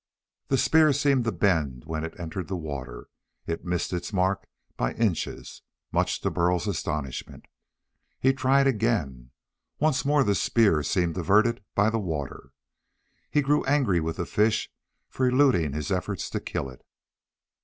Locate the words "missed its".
3.63-4.11